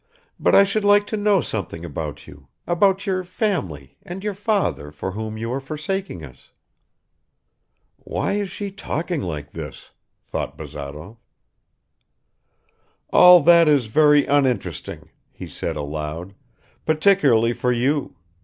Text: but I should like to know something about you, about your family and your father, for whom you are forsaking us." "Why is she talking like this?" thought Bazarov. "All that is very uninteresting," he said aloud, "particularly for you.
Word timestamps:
but 0.39 0.55
I 0.55 0.63
should 0.63 0.83
like 0.83 1.05
to 1.13 1.15
know 1.15 1.41
something 1.41 1.85
about 1.85 2.25
you, 2.25 2.47
about 2.65 3.05
your 3.05 3.23
family 3.23 3.99
and 4.01 4.23
your 4.23 4.33
father, 4.33 4.89
for 4.91 5.11
whom 5.11 5.37
you 5.37 5.53
are 5.53 5.59
forsaking 5.59 6.23
us." 6.25 6.49
"Why 7.97 8.33
is 8.33 8.49
she 8.49 8.71
talking 8.71 9.21
like 9.21 9.51
this?" 9.51 9.91
thought 10.25 10.57
Bazarov. 10.57 11.17
"All 13.11 13.41
that 13.41 13.69
is 13.69 13.85
very 13.85 14.25
uninteresting," 14.25 15.09
he 15.31 15.45
said 15.45 15.75
aloud, 15.75 16.33
"particularly 16.83 17.53
for 17.53 17.71
you. 17.71 18.15